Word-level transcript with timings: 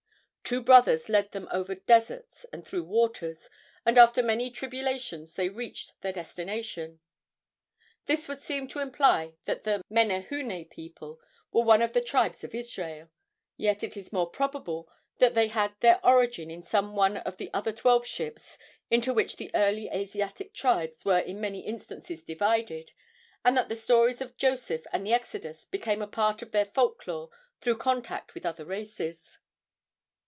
Two 0.43 0.61
brothers 0.61 1.07
led 1.07 1.31
them 1.31 1.47
over 1.49 1.75
deserts 1.75 2.45
and 2.51 2.67
through 2.67 2.83
waters, 2.83 3.49
and 3.85 3.97
after 3.97 4.21
many 4.21 4.51
tribulations 4.51 5.33
they 5.35 5.47
reached 5.47 5.93
their 6.01 6.11
destination. 6.11 6.99
This 8.05 8.27
would 8.27 8.41
seem 8.41 8.67
to 8.67 8.79
imply 8.81 9.35
that 9.45 9.63
the 9.63 9.81
Menehune 9.89 10.69
people 10.69 11.21
were 11.53 11.63
one 11.63 11.81
of 11.81 11.93
the 11.93 12.01
tribes 12.01 12.43
of 12.43 12.53
Israel; 12.53 13.09
yet 13.55 13.81
it 13.81 13.95
is 13.95 14.11
more 14.11 14.29
probable 14.29 14.91
that 15.19 15.35
they 15.35 15.47
had 15.47 15.73
their 15.79 16.05
origin 16.05 16.51
in 16.51 16.61
some 16.63 16.97
one 16.97 17.15
of 17.15 17.37
the 17.37 17.49
other 17.53 17.71
twelveships 17.71 18.57
into 18.89 19.13
which 19.13 19.37
the 19.37 19.55
early 19.55 19.87
Asiatic 19.87 20.53
tribes 20.53 21.05
were 21.05 21.19
in 21.19 21.39
many 21.39 21.61
instances 21.65 22.23
divided, 22.25 22.91
and 23.45 23.55
that 23.55 23.69
the 23.69 23.75
stories 23.77 24.19
of 24.19 24.35
Joseph 24.35 24.85
and 24.91 25.07
the 25.07 25.13
Exodus 25.13 25.63
became 25.63 26.01
a 26.01 26.07
part 26.07 26.41
of 26.41 26.51
their 26.51 26.65
folk 26.65 27.07
lore 27.07 27.29
through 27.61 27.77
contact 27.77 28.33
with 28.33 28.45
other 28.45 28.65
races. 28.65 29.37